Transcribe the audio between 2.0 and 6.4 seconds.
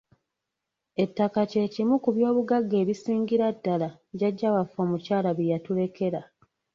ku by'obugagga ebisingira ddala jjajja waffe omukyala bye yatulekera.